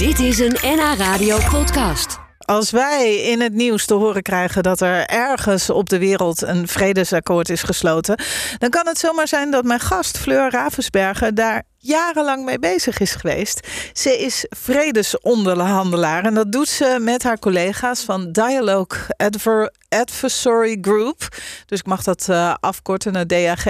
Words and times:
Dit 0.00 0.18
is 0.18 0.38
een 0.38 0.56
NH 0.62 0.94
Radio 0.98 1.38
podcast. 1.50 2.18
Als 2.38 2.70
wij 2.70 3.14
in 3.16 3.40
het 3.40 3.52
nieuws 3.52 3.86
te 3.86 3.94
horen 3.94 4.22
krijgen 4.22 4.62
dat 4.62 4.80
er 4.80 5.06
ergens 5.06 5.70
op 5.70 5.88
de 5.88 5.98
wereld 5.98 6.42
een 6.42 6.68
vredesakkoord 6.68 7.48
is 7.48 7.62
gesloten, 7.62 8.22
dan 8.58 8.70
kan 8.70 8.86
het 8.86 8.98
zomaar 8.98 9.28
zijn 9.28 9.50
dat 9.50 9.64
mijn 9.64 9.80
gast 9.80 10.18
Fleur 10.18 10.50
Ravensberger 10.50 11.34
daar 11.34 11.62
jarenlang 11.80 12.44
mee 12.44 12.58
bezig 12.58 12.98
is 12.98 13.14
geweest. 13.14 13.68
Ze 13.92 14.18
is 14.18 14.46
vredesonderhandelaar 14.48 16.24
en 16.24 16.34
dat 16.34 16.52
doet 16.52 16.68
ze 16.68 16.98
met 17.00 17.22
haar 17.22 17.38
collega's 17.38 18.02
van 18.02 18.32
Dialogue 18.32 18.98
Adver 19.16 19.72
Adversary 19.88 20.78
Group. 20.80 21.28
Dus 21.66 21.78
ik 21.78 21.86
mag 21.86 22.02
dat 22.02 22.26
uh, 22.30 22.54
afkorten 22.60 23.12
naar 23.12 23.26
DAG. 23.26 23.66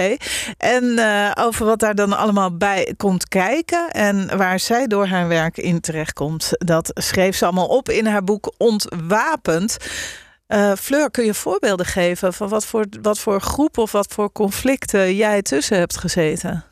En 0.57 0.83
uh, 0.83 1.31
over 1.39 1.65
wat 1.65 1.79
daar 1.79 1.95
dan 1.95 2.17
allemaal 2.17 2.57
bij 2.57 2.93
komt 2.97 3.27
kijken 3.27 3.89
en 3.89 4.37
waar 4.37 4.59
zij 4.59 4.87
door 4.87 5.07
haar 5.07 5.27
werk 5.27 5.57
in 5.57 5.79
terechtkomt, 5.79 6.49
dat 6.51 6.91
schreef 6.93 7.35
ze 7.35 7.45
allemaal 7.45 7.67
op 7.67 7.89
in 7.89 8.05
haar 8.05 8.23
boek 8.23 8.53
Ontwapend. 8.57 9.77
Uh, 10.47 10.73
Fleur, 10.79 11.11
kun 11.11 11.25
je 11.25 11.33
voorbeelden 11.33 11.85
geven 11.85 12.33
van 12.33 12.49
wat 12.49 12.65
voor, 12.65 12.85
wat 13.01 13.19
voor 13.19 13.41
groep 13.41 13.77
of 13.77 13.91
wat 13.91 14.13
voor 14.13 14.31
conflicten 14.31 15.15
jij 15.15 15.41
tussen 15.41 15.77
hebt 15.77 15.97
gezeten? 15.97 16.70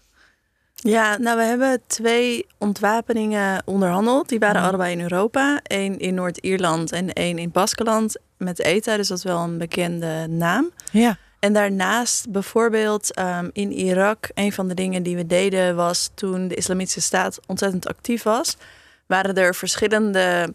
Ja, 0.81 1.17
nou 1.17 1.37
we 1.37 1.43
hebben 1.43 1.81
twee 1.87 2.45
ontwapeningen 2.57 3.61
onderhandeld. 3.65 4.29
Die 4.29 4.39
waren 4.39 4.61
allebei 4.61 4.91
in 4.91 5.01
Europa. 5.01 5.59
Eén 5.63 5.99
in 5.99 6.13
Noord-Ierland 6.13 6.91
en 6.91 7.13
één 7.13 7.37
in 7.37 7.51
Baskeland 7.51 8.15
met 8.37 8.59
ETA. 8.59 8.97
Dus 8.97 9.07
dat 9.07 9.17
is 9.17 9.23
wel 9.23 9.39
een 9.39 9.57
bekende 9.57 10.27
naam. 10.27 10.71
Ja. 10.91 11.17
En 11.39 11.53
daarnaast 11.53 12.31
bijvoorbeeld 12.31 13.19
um, 13.19 13.49
in 13.53 13.71
Irak, 13.71 14.29
een 14.33 14.53
van 14.53 14.67
de 14.67 14.73
dingen 14.73 15.03
die 15.03 15.15
we 15.15 15.25
deden 15.25 15.75
was 15.75 16.09
toen 16.13 16.47
de 16.47 16.55
Islamitische 16.55 17.01
Staat 17.01 17.39
ontzettend 17.47 17.87
actief 17.87 18.23
was, 18.23 18.57
waren 19.05 19.35
er 19.35 19.55
verschillende 19.55 20.53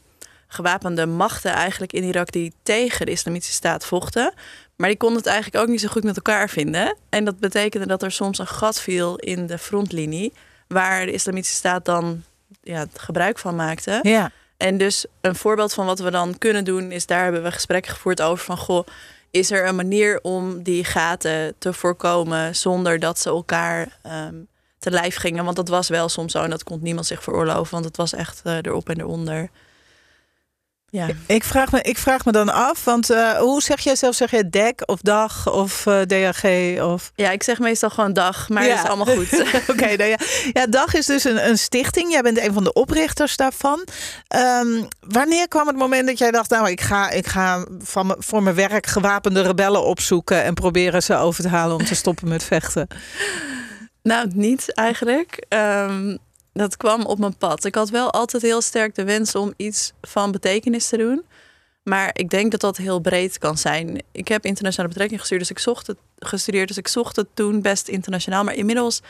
gewapende 0.55 1.07
machten 1.07 1.53
eigenlijk 1.53 1.93
in 1.93 2.03
Irak 2.03 2.33
die 2.33 2.53
tegen 2.63 3.07
de 3.07 3.13
Islamitische 3.13 3.55
Staat 3.55 3.87
vochten. 3.87 4.35
Maar 4.77 4.89
die 4.89 4.99
konden 4.99 5.19
het 5.19 5.27
eigenlijk 5.27 5.65
ook 5.65 5.71
niet 5.71 5.81
zo 5.81 5.89
goed 5.89 6.05
met 6.05 6.17
elkaar 6.17 6.49
vinden. 6.49 6.97
En 7.09 7.25
dat 7.25 7.39
betekende 7.39 7.87
dat 7.87 8.03
er 8.03 8.13
soms 8.13 8.39
een 8.39 8.47
gat 8.47 8.81
viel 8.81 9.17
in 9.17 9.47
de 9.47 9.59
frontlinie, 9.59 10.33
waar 10.69 11.07
de 11.07 11.13
Islamitische 11.13 11.57
Staat 11.57 11.85
dan 11.85 12.25
ja, 12.63 12.87
gebruik 12.97 13.39
van 13.39 13.57
maakte. 13.57 13.99
Ja. 14.03 14.31
En 14.57 14.79
dus 14.79 15.07
een 15.21 15.35
voorbeeld 15.35 15.75
van 15.75 15.87
wat 15.87 15.99
we 15.99 16.11
dan 16.11 16.39
kunnen 16.39 16.65
doen, 16.65 16.93
is 16.93 17.07
daar 17.07 17.23
hebben 17.23 17.43
we 17.43 17.53
gesprekken 17.53 17.93
gevoerd 17.93 18.23
over 18.23 18.45
van 18.45 18.57
goh, 18.57 18.87
is 19.31 19.51
er 19.51 19.67
een 19.67 19.77
manier 19.77 20.19
om 20.23 20.63
die 20.63 20.85
gaten 20.85 21.55
te 21.59 21.73
voorkomen 21.73 22.57
zonder 22.57 22.99
dat 22.99 23.19
ze 23.19 23.29
elkaar 23.29 23.99
um, 24.07 24.47
te 24.79 24.91
lijf 24.91 25.17
gingen? 25.17 25.45
Want 25.45 25.57
dat 25.57 25.69
was 25.69 25.89
wel 25.89 26.09
soms 26.09 26.33
zo 26.33 26.43
en 26.43 26.51
dat 26.51 26.65
kon 26.65 26.79
niemand 26.83 27.07
zich 27.07 27.23
veroorloven, 27.23 27.73
want 27.73 27.85
het 27.85 27.97
was 27.97 28.13
echt 28.13 28.43
uh, 28.45 28.57
erop 28.57 28.89
en 28.89 29.01
eronder. 29.01 29.51
Ja. 30.95 31.09
Ik, 31.27 31.45
vraag 31.45 31.73
me, 31.73 31.83
ik 31.83 31.99
vraag 31.99 32.25
me 32.25 32.33
dan 32.33 32.53
af, 32.53 32.85
want 32.85 33.11
uh, 33.11 33.31
hoe 33.31 33.63
zeg 33.63 33.81
jij 33.81 33.97
zelf? 33.97 34.15
Zeg 34.15 34.31
je 34.31 34.49
dek 34.51 34.83
of 34.87 35.01
dag 35.01 35.53
of 35.53 35.87
uh, 35.87 36.01
DAG? 36.07 36.45
Of... 36.81 37.13
Ja, 37.15 37.31
ik 37.31 37.43
zeg 37.43 37.59
meestal 37.59 37.91
gewoon 37.91 38.13
dag, 38.13 38.49
maar 38.49 38.67
ja. 38.67 38.83
is 38.83 38.89
allemaal 38.89 39.15
goed. 39.17 39.33
Oké, 39.55 39.71
okay, 39.71 39.95
nou 39.95 40.11
ja. 40.11 40.17
ja, 40.53 40.67
dag 40.67 40.95
is 40.95 41.07
dus 41.07 41.25
een, 41.25 41.49
een, 41.49 41.59
stichting. 41.59 42.13
Jij 42.13 42.23
bent 42.23 42.39
een 42.39 42.53
van 42.53 42.65
de 42.65 42.73
oprichters 42.73 43.37
daarvan. 43.37 43.87
Um, 44.63 44.89
wanneer 45.01 45.49
kwam 45.49 45.67
het 45.67 45.77
moment 45.77 46.07
dat 46.07 46.19
jij 46.19 46.31
dacht, 46.31 46.51
nou, 46.51 46.71
ik 46.71 46.81
ga, 46.81 47.11
ik 47.11 47.27
ga 47.27 47.67
van 47.79 48.17
voor 48.19 48.43
mijn 48.43 48.57
werk 48.57 48.87
gewapende 48.87 49.43
rebellen 49.43 49.85
opzoeken 49.85 50.43
en 50.43 50.55
proberen 50.55 51.03
ze 51.03 51.17
over 51.17 51.43
te 51.43 51.49
halen 51.49 51.77
om 51.77 51.85
te 51.85 51.95
stoppen 51.95 52.29
met 52.29 52.45
vechten? 52.45 52.89
Nou, 54.03 54.31
niet 54.35 54.73
eigenlijk. 54.75 55.47
Um, 55.49 56.19
dat 56.55 56.77
kwam 56.77 57.05
op 57.05 57.19
mijn 57.19 57.37
pad. 57.37 57.65
Ik 57.65 57.75
had 57.75 57.91
wel 57.91 58.11
altijd 58.11 58.43
heel 58.43 58.61
sterk 58.61 58.95
de 58.95 59.05
wens 59.05 59.35
om 59.35 59.55
iets 59.57 59.93
van 60.01 60.33
betekenis 60.33 60.89
te 60.89 60.97
doen. 60.97 61.25
Maar 61.83 62.11
ik 62.13 62.31
denk 62.31 62.51
dat 62.51 62.61
dat 62.61 62.77
heel 62.77 63.01
breed 63.01 63.39
kan 63.39 63.59
zijn. 63.59 64.03
Ik 64.13 64.29
heb 64.29 64.45
internationale 64.45 64.89
betrekking 64.89 65.21
gestudeerd, 65.21 65.49
dus 65.49 65.57
ik 65.57 65.63
zocht 65.63 65.87
het, 65.87 65.97
gestudeerd, 66.19 66.69
dus 66.69 66.77
ik 66.77 66.89
zocht 66.89 67.17
het 67.17 67.27
toen 67.35 67.63
best 67.63 67.89
internationaal. 67.89 68.45
Maar 68.45 68.55
inmiddels 68.55 69.01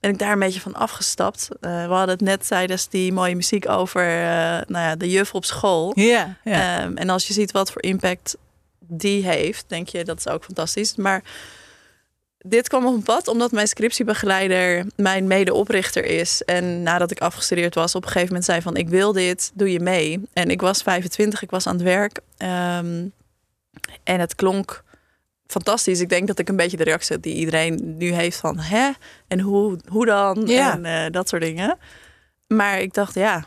ben 0.00 0.10
ik 0.10 0.18
daar 0.18 0.32
een 0.32 0.38
beetje 0.38 0.60
van 0.60 0.74
afgestapt. 0.74 1.48
Uh, 1.50 1.86
we 1.86 1.92
hadden 1.92 2.14
het 2.14 2.20
net 2.20 2.46
tijdens 2.46 2.88
die 2.88 3.12
mooie 3.12 3.36
muziek 3.36 3.68
over 3.68 4.02
uh, 4.02 4.26
nou 4.66 4.66
ja, 4.66 4.96
de 4.96 5.10
juf 5.10 5.34
op 5.34 5.44
school. 5.44 5.92
Ja. 5.94 6.36
Um, 6.44 6.96
en 6.96 7.08
als 7.10 7.26
je 7.26 7.32
ziet 7.32 7.52
wat 7.52 7.72
voor 7.72 7.82
impact 7.82 8.36
die 8.78 9.24
heeft, 9.24 9.64
denk 9.68 9.88
je 9.88 10.04
dat 10.04 10.18
is 10.18 10.28
ook 10.28 10.44
fantastisch. 10.44 10.94
Maar 10.96 11.22
dit 12.46 12.68
kwam 12.68 12.86
op 12.86 12.94
een 12.94 13.02
pad 13.02 13.28
omdat 13.28 13.52
mijn 13.52 13.68
scriptiebegeleider 13.68 14.86
mijn 14.96 15.26
medeoprichter 15.26 16.04
is. 16.04 16.42
En 16.42 16.82
nadat 16.82 17.10
ik 17.10 17.20
afgestudeerd 17.20 17.74
was, 17.74 17.94
op 17.94 18.02
een 18.02 18.08
gegeven 18.08 18.28
moment 18.28 18.44
zei 18.44 18.62
van 18.62 18.76
ik 18.76 18.88
wil 18.88 19.12
dit, 19.12 19.50
doe 19.54 19.72
je 19.72 19.80
mee. 19.80 20.20
En 20.32 20.50
ik 20.50 20.60
was 20.60 20.82
25, 20.82 21.42
ik 21.42 21.50
was 21.50 21.66
aan 21.66 21.74
het 21.74 21.82
werk. 21.82 22.20
Um, 22.38 23.12
en 24.02 24.20
het 24.20 24.34
klonk 24.34 24.84
fantastisch. 25.46 26.00
Ik 26.00 26.08
denk 26.08 26.26
dat 26.26 26.38
ik 26.38 26.48
een 26.48 26.56
beetje 26.56 26.76
de 26.76 26.84
reactie 26.84 27.20
die 27.20 27.34
iedereen 27.34 27.96
nu 27.96 28.12
heeft 28.12 28.36
van 28.36 28.58
hè? 28.58 28.90
En 29.28 29.40
hoe, 29.40 29.78
hoe 29.88 30.06
dan? 30.06 30.42
Ja. 30.46 30.72
En 30.72 30.84
uh, 30.84 31.10
dat 31.10 31.28
soort 31.28 31.42
dingen. 31.42 31.78
Maar 32.46 32.80
ik 32.80 32.94
dacht, 32.94 33.14
ja, 33.14 33.46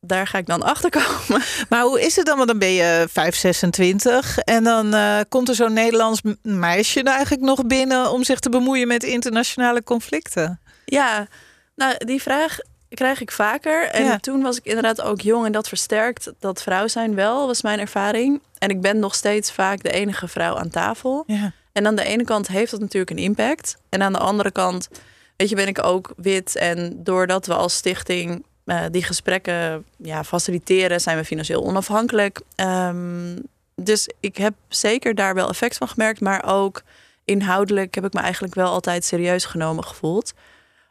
daar 0.00 0.26
ga 0.26 0.38
ik 0.38 0.46
dan 0.46 0.62
achter 0.62 0.90
komen. 0.90 1.42
Maar 1.68 1.82
hoe 1.82 2.00
is 2.00 2.16
het 2.16 2.26
dan? 2.26 2.36
Want 2.36 2.48
dan 2.48 2.58
ben 2.58 2.72
je 2.72 3.06
5, 3.10 3.36
26 3.36 4.38
en 4.38 4.64
dan 4.64 4.94
uh, 4.94 5.20
komt 5.28 5.48
er 5.48 5.54
zo'n 5.54 5.72
Nederlands 5.72 6.20
meisje 6.42 7.02
eigenlijk 7.02 7.42
nog 7.42 7.66
binnen 7.66 8.10
om 8.10 8.24
zich 8.24 8.38
te 8.38 8.48
bemoeien 8.48 8.88
met 8.88 9.02
internationale 9.02 9.82
conflicten. 9.82 10.60
Ja, 10.84 11.26
nou 11.74 12.04
die 12.04 12.22
vraag 12.22 12.58
krijg 12.88 13.20
ik 13.20 13.30
vaker. 13.30 13.88
En 13.90 14.04
ja. 14.04 14.18
toen 14.18 14.42
was 14.42 14.56
ik 14.56 14.64
inderdaad 14.64 15.00
ook 15.00 15.20
jong 15.20 15.46
en 15.46 15.52
dat 15.52 15.68
versterkt 15.68 16.32
dat 16.38 16.62
vrouw 16.62 16.86
zijn 16.86 17.14
wel, 17.14 17.46
was 17.46 17.62
mijn 17.62 17.78
ervaring. 17.78 18.42
En 18.58 18.68
ik 18.68 18.80
ben 18.80 18.98
nog 18.98 19.14
steeds 19.14 19.52
vaak 19.52 19.82
de 19.82 19.90
enige 19.90 20.28
vrouw 20.28 20.56
aan 20.56 20.70
tafel. 20.70 21.24
Ja. 21.26 21.52
En 21.72 21.86
aan 21.86 21.94
de 21.94 22.04
ene 22.04 22.24
kant 22.24 22.48
heeft 22.48 22.70
dat 22.70 22.80
natuurlijk 22.80 23.10
een 23.10 23.18
impact. 23.18 23.76
En 23.88 24.02
aan 24.02 24.12
de 24.12 24.18
andere 24.18 24.50
kant, 24.50 24.88
weet 25.36 25.48
je, 25.48 25.54
ben 25.54 25.66
ik 25.66 25.84
ook 25.84 26.12
wit. 26.16 26.56
En 26.56 27.00
doordat 27.02 27.46
we 27.46 27.54
als 27.54 27.74
stichting 27.74 28.44
uh, 28.68 28.84
die 28.90 29.02
gesprekken 29.02 29.84
ja, 29.96 30.24
faciliteren, 30.24 31.00
zijn 31.00 31.16
we 31.16 31.24
financieel 31.24 31.64
onafhankelijk. 31.64 32.40
Um, 32.56 33.34
dus 33.74 34.08
ik 34.20 34.36
heb 34.36 34.54
zeker 34.68 35.14
daar 35.14 35.34
wel 35.34 35.48
effect 35.48 35.76
van 35.76 35.88
gemerkt, 35.88 36.20
maar 36.20 36.44
ook 36.46 36.82
inhoudelijk 37.24 37.94
heb 37.94 38.04
ik 38.04 38.12
me 38.12 38.20
eigenlijk 38.20 38.54
wel 38.54 38.68
altijd 38.70 39.04
serieus 39.04 39.44
genomen 39.44 39.84
gevoeld. 39.84 40.32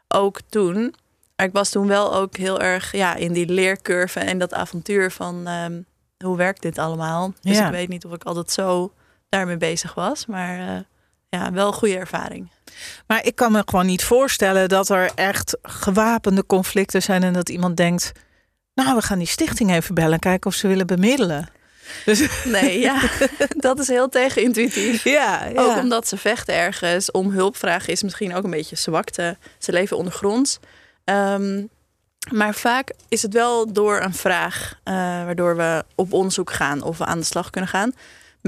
Ook 0.08 0.40
toen. 0.48 0.94
Maar 1.36 1.46
ik 1.46 1.52
was 1.52 1.70
toen 1.70 1.86
wel 1.86 2.14
ook 2.14 2.36
heel 2.36 2.60
erg 2.60 2.92
ja, 2.92 3.14
in 3.14 3.32
die 3.32 3.46
leercurve 3.48 4.20
en 4.20 4.38
dat 4.38 4.54
avontuur 4.54 5.10
van 5.10 5.48
um, 5.48 5.86
hoe 6.24 6.36
werkt 6.36 6.62
dit 6.62 6.78
allemaal. 6.78 7.32
Dus 7.40 7.56
Ja. 7.56 7.66
ik 7.66 7.72
weet 7.72 7.88
niet 7.88 8.04
of 8.04 8.12
ik 8.12 8.24
altijd 8.24 8.50
zo 8.50 8.92
daarmee 9.28 9.56
bezig 9.56 9.94
was, 9.94 10.26
maar 10.26 10.58
uh, 10.58 10.78
ja, 11.28 11.52
wel 11.52 11.66
een 11.66 11.72
goede 11.72 11.96
ervaring. 11.96 12.50
Maar 13.06 13.24
ik 13.24 13.34
kan 13.34 13.52
me 13.52 13.62
gewoon 13.66 13.86
niet 13.86 14.04
voorstellen 14.04 14.68
dat 14.68 14.88
er 14.88 15.10
echt 15.14 15.56
gewapende 15.62 16.46
conflicten 16.46 17.02
zijn 17.02 17.22
en 17.22 17.32
dat 17.32 17.48
iemand 17.48 17.76
denkt, 17.76 18.12
nou, 18.74 18.94
we 18.94 19.02
gaan 19.02 19.18
die 19.18 19.26
stichting 19.26 19.70
even 19.70 19.94
bellen, 19.94 20.18
kijken 20.18 20.50
of 20.50 20.56
ze 20.56 20.68
willen 20.68 20.86
bemiddelen. 20.86 21.48
Dus... 22.04 22.44
Nee, 22.44 22.78
ja, 22.80 23.00
dat 23.56 23.78
is 23.78 23.88
heel 23.88 24.08
tegenintuïtief. 24.08 25.04
Ja, 25.04 25.44
ja. 25.44 25.62
Ook 25.62 25.76
omdat 25.76 26.08
ze 26.08 26.16
vechten 26.16 26.54
ergens 26.54 27.10
om 27.10 27.30
hulp 27.30 27.56
vragen 27.56 27.92
is 27.92 28.02
misschien 28.02 28.34
ook 28.34 28.44
een 28.44 28.50
beetje 28.50 28.76
zwakte. 28.76 29.36
Ze 29.58 29.72
leven 29.72 29.96
ondergronds. 29.96 30.58
Um, 31.04 31.68
maar 32.32 32.54
vaak 32.54 32.92
is 33.08 33.22
het 33.22 33.32
wel 33.32 33.72
door 33.72 34.00
een 34.00 34.14
vraag 34.14 34.72
uh, 34.84 34.94
waardoor 34.94 35.56
we 35.56 35.84
op 35.94 36.12
onderzoek 36.12 36.52
gaan 36.52 36.82
of 36.82 36.98
we 36.98 37.04
aan 37.04 37.18
de 37.18 37.24
slag 37.24 37.50
kunnen 37.50 37.70
gaan. 37.70 37.92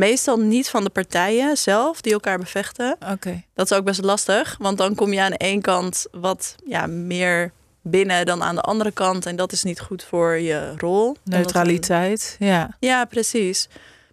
Meestal 0.01 0.37
niet 0.37 0.69
van 0.69 0.85
de 0.85 0.91
partijen 0.91 1.57
zelf 1.57 2.01
die 2.01 2.13
elkaar 2.13 2.39
bevechten. 2.39 2.97
Okay. 3.13 3.47
Dat 3.55 3.71
is 3.71 3.77
ook 3.77 3.85
best 3.85 4.03
lastig, 4.03 4.57
want 4.59 4.79
dan 4.79 4.95
kom 4.95 5.13
je 5.13 5.21
aan 5.21 5.31
de 5.31 5.37
ene 5.37 5.61
kant 5.61 6.07
wat 6.13 6.55
ja, 6.65 6.87
meer 6.87 7.53
binnen 7.83 8.27
dan 8.27 8.43
aan 8.43 8.55
de 8.55 8.61
andere 8.61 8.91
kant. 8.91 9.27
En 9.27 9.37
dat 9.37 9.53
is 9.53 9.63
niet 9.63 9.81
goed 9.81 10.05
voor 10.05 10.39
je 10.39 10.75
rol. 10.77 11.17
Neutraliteit, 11.25 12.37
een... 12.39 12.47
ja. 12.47 12.77
Ja, 12.79 13.05
precies. 13.05 13.69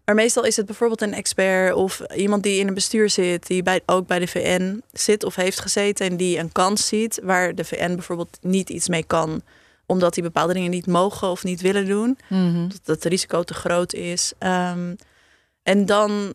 Maar 0.05 0.15
meestal 0.15 0.43
is 0.43 0.55
het 0.55 0.65
bijvoorbeeld 0.65 1.01
een 1.01 1.13
expert 1.13 1.73
of 1.73 2.01
iemand 2.15 2.43
die 2.43 2.59
in 2.59 2.67
een 2.67 2.73
bestuur 2.73 3.09
zit, 3.09 3.47
die 3.47 3.63
bij, 3.63 3.81
ook 3.85 4.07
bij 4.07 4.19
de 4.19 4.27
VN 4.27 4.81
zit 4.91 5.23
of 5.23 5.35
heeft 5.35 5.59
gezeten 5.59 6.09
en 6.09 6.17
die 6.17 6.37
een 6.37 6.51
kans 6.51 6.87
ziet 6.87 7.19
waar 7.23 7.55
de 7.55 7.63
VN 7.63 7.95
bijvoorbeeld 7.95 8.37
niet 8.41 8.69
iets 8.69 8.87
mee 8.87 9.03
kan, 9.03 9.41
omdat 9.85 10.13
die 10.13 10.23
bepaalde 10.23 10.53
dingen 10.53 10.71
niet 10.71 10.87
mogen 10.87 11.27
of 11.27 11.43
niet 11.43 11.61
willen 11.61 11.85
doen, 11.85 12.17
mm 12.29 12.53
-hmm. 12.53 12.67
dat 12.67 12.95
het 12.95 13.05
risico 13.05 13.43
te 13.43 13.53
groot 13.53 13.93
is. 13.93 14.33
Um, 14.39 14.97
en 15.67 15.85
dan, 15.85 16.33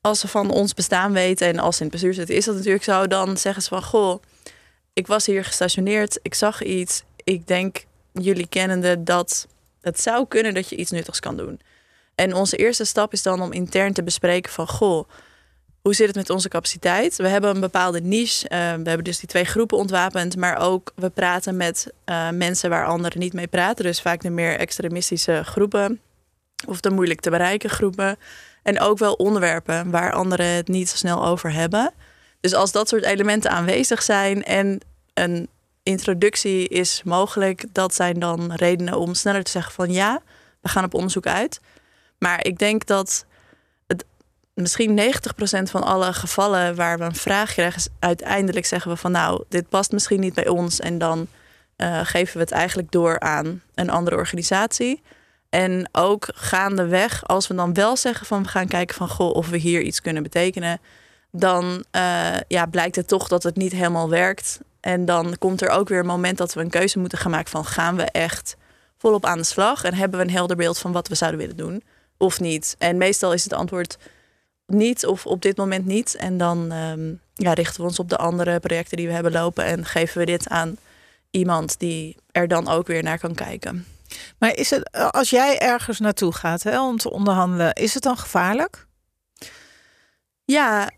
als 0.00 0.20
ze 0.20 0.28
van 0.28 0.50
ons 0.50 0.74
bestaan 0.74 1.12
weten 1.12 1.48
en 1.48 1.58
als 1.58 1.76
ze 1.76 1.82
in 1.82 1.88
het 1.88 1.94
bestuur 1.94 2.14
zitten, 2.14 2.34
is 2.34 2.44
dat 2.44 2.54
natuurlijk 2.54 2.84
zo. 2.84 3.06
Dan 3.06 3.36
zeggen 3.36 3.62
ze 3.62 3.68
van, 3.68 3.82
goh, 3.82 4.22
ik 4.92 5.06
was 5.06 5.26
hier 5.26 5.44
gestationeerd, 5.44 6.18
ik 6.22 6.34
zag 6.34 6.62
iets. 6.62 7.02
Ik 7.24 7.46
denk, 7.46 7.84
jullie 8.12 8.46
kennende, 8.46 9.02
dat 9.02 9.46
het 9.80 10.00
zou 10.00 10.26
kunnen 10.28 10.54
dat 10.54 10.68
je 10.68 10.76
iets 10.76 10.90
nuttigs 10.90 11.20
kan 11.20 11.36
doen. 11.36 11.60
En 12.14 12.34
onze 12.34 12.56
eerste 12.56 12.84
stap 12.84 13.12
is 13.12 13.22
dan 13.22 13.42
om 13.42 13.52
intern 13.52 13.92
te 13.92 14.02
bespreken 14.02 14.52
van, 14.52 14.68
goh, 14.68 15.08
hoe 15.82 15.94
zit 15.94 16.06
het 16.06 16.16
met 16.16 16.30
onze 16.30 16.48
capaciteit? 16.48 17.16
We 17.16 17.28
hebben 17.28 17.50
een 17.50 17.60
bepaalde 17.60 18.00
niche. 18.00 18.44
Uh, 18.44 18.58
we 18.58 18.88
hebben 18.88 19.04
dus 19.04 19.18
die 19.18 19.28
twee 19.28 19.44
groepen 19.44 19.78
ontwapend. 19.78 20.36
Maar 20.36 20.58
ook 20.58 20.92
we 20.94 21.08
praten 21.08 21.56
met 21.56 21.92
uh, 22.06 22.30
mensen 22.30 22.70
waar 22.70 22.86
anderen 22.86 23.18
niet 23.18 23.32
mee 23.32 23.48
praten. 23.48 23.84
Dus 23.84 24.00
vaak 24.00 24.20
de 24.20 24.30
meer 24.30 24.58
extremistische 24.58 25.42
groepen. 25.44 26.00
Of 26.66 26.80
de 26.80 26.90
moeilijk 26.90 27.20
te 27.20 27.30
bereiken 27.30 27.70
groepen. 27.70 28.18
En 28.62 28.80
ook 28.80 28.98
wel 28.98 29.12
onderwerpen 29.12 29.90
waar 29.90 30.12
anderen 30.12 30.46
het 30.46 30.68
niet 30.68 30.88
zo 30.88 30.96
snel 30.96 31.26
over 31.26 31.52
hebben. 31.52 31.92
Dus 32.40 32.54
als 32.54 32.72
dat 32.72 32.88
soort 32.88 33.04
elementen 33.04 33.50
aanwezig 33.50 34.02
zijn 34.02 34.44
en 34.44 34.80
een 35.14 35.48
introductie 35.82 36.68
is 36.68 37.02
mogelijk, 37.04 37.64
dat 37.72 37.94
zijn 37.94 38.18
dan 38.18 38.52
redenen 38.52 38.98
om 38.98 39.14
sneller 39.14 39.42
te 39.42 39.50
zeggen 39.50 39.72
van 39.72 39.92
ja, 39.92 40.22
we 40.60 40.68
gaan 40.68 40.84
op 40.84 40.94
onderzoek 40.94 41.26
uit. 41.26 41.60
Maar 42.18 42.44
ik 42.44 42.58
denk 42.58 42.86
dat 42.86 43.24
het, 43.86 44.04
misschien 44.54 45.00
90% 45.00 45.02
van 45.62 45.82
alle 45.82 46.12
gevallen 46.12 46.74
waar 46.74 46.98
we 46.98 47.04
een 47.04 47.14
vraag 47.14 47.52
krijgen, 47.52 47.92
uiteindelijk 47.98 48.66
zeggen 48.66 48.90
we 48.90 48.96
van 48.96 49.12
nou, 49.12 49.44
dit 49.48 49.68
past 49.68 49.92
misschien 49.92 50.20
niet 50.20 50.34
bij 50.34 50.48
ons. 50.48 50.80
En 50.80 50.98
dan 50.98 51.26
uh, 51.76 52.00
geven 52.02 52.34
we 52.34 52.40
het 52.40 52.50
eigenlijk 52.50 52.90
door 52.90 53.20
aan 53.20 53.62
een 53.74 53.90
andere 53.90 54.16
organisatie. 54.16 55.02
En 55.50 55.88
ook 55.92 56.28
gaandeweg, 56.34 57.26
als 57.26 57.46
we 57.46 57.54
dan 57.54 57.74
wel 57.74 57.96
zeggen 57.96 58.26
van 58.26 58.42
we 58.42 58.48
gaan 58.48 58.68
kijken 58.68 58.96
van 58.96 59.08
goh, 59.08 59.34
of 59.34 59.48
we 59.48 59.56
hier 59.56 59.80
iets 59.80 60.00
kunnen 60.00 60.22
betekenen, 60.22 60.80
dan 61.30 61.84
uh, 61.96 62.36
ja, 62.48 62.66
blijkt 62.66 62.96
het 62.96 63.08
toch 63.08 63.28
dat 63.28 63.42
het 63.42 63.56
niet 63.56 63.72
helemaal 63.72 64.08
werkt. 64.08 64.60
En 64.80 65.04
dan 65.04 65.38
komt 65.38 65.62
er 65.62 65.68
ook 65.68 65.88
weer 65.88 65.98
een 65.98 66.06
moment 66.06 66.38
dat 66.38 66.54
we 66.54 66.60
een 66.60 66.70
keuze 66.70 66.98
moeten 66.98 67.18
gaan 67.18 67.30
maken 67.30 67.50
van 67.50 67.64
gaan 67.64 67.96
we 67.96 68.02
echt 68.02 68.56
volop 68.98 69.26
aan 69.26 69.38
de 69.38 69.44
slag 69.44 69.84
en 69.84 69.94
hebben 69.94 70.18
we 70.18 70.24
een 70.24 70.30
helder 70.30 70.56
beeld 70.56 70.78
van 70.78 70.92
wat 70.92 71.08
we 71.08 71.14
zouden 71.14 71.40
willen 71.40 71.56
doen 71.56 71.82
of 72.16 72.40
niet. 72.40 72.74
En 72.78 72.96
meestal 72.96 73.32
is 73.32 73.44
het 73.44 73.52
antwoord 73.52 73.98
niet 74.66 75.06
of 75.06 75.26
op 75.26 75.42
dit 75.42 75.56
moment 75.56 75.86
niet. 75.86 76.14
En 76.14 76.38
dan 76.38 76.72
um, 76.72 77.20
ja, 77.34 77.52
richten 77.52 77.80
we 77.80 77.86
ons 77.86 77.98
op 77.98 78.08
de 78.08 78.16
andere 78.16 78.60
projecten 78.60 78.96
die 78.96 79.06
we 79.06 79.12
hebben 79.12 79.32
lopen 79.32 79.64
en 79.64 79.84
geven 79.84 80.18
we 80.18 80.26
dit 80.26 80.48
aan 80.48 80.76
iemand 81.30 81.78
die 81.78 82.16
er 82.32 82.48
dan 82.48 82.68
ook 82.68 82.86
weer 82.86 83.02
naar 83.02 83.18
kan 83.18 83.34
kijken. 83.34 83.86
Maar 84.38 84.56
is 84.56 84.70
het, 84.70 84.92
als 84.92 85.30
jij 85.30 85.58
ergens 85.58 85.98
naartoe 86.00 86.34
gaat 86.34 86.62
hè, 86.62 86.82
om 86.82 86.96
te 86.96 87.10
onderhandelen, 87.10 87.72
is 87.72 87.94
het 87.94 88.02
dan 88.02 88.16
gevaarlijk? 88.16 88.86
Ja, 90.44 90.90